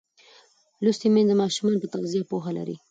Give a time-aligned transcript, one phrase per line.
[0.83, 2.75] لوستې میندې د ماشوم پر تغذیه پوهه لري.